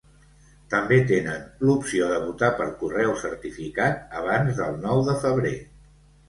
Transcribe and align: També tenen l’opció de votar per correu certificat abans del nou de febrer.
També 0.73 0.95
tenen 1.09 1.43
l’opció 1.67 2.07
de 2.11 2.17
votar 2.23 2.49
per 2.61 2.67
correu 2.79 3.13
certificat 3.25 4.01
abans 4.23 4.57
del 4.63 4.81
nou 4.89 5.05
de 5.13 5.17
febrer. 5.27 5.55